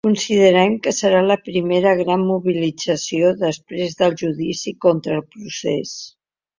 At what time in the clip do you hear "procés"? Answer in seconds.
5.39-5.99